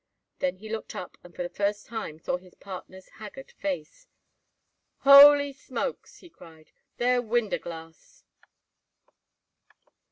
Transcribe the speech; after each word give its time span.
Then 0.39 0.55
he 0.55 0.67
looked 0.67 0.95
up 0.95 1.15
and 1.23 1.35
for 1.35 1.43
the 1.43 1.49
first 1.55 1.85
time 1.85 2.17
saw 2.17 2.37
his 2.37 2.55
partner's 2.55 3.07
haggard 3.19 3.51
face. 3.51 4.07
"Holy 5.01 5.53
smokes!" 5.53 6.17
he 6.21 6.29
cried. 6.31 6.71
"They're 6.97 7.21
winder 7.21 7.59
glass." 7.59 8.23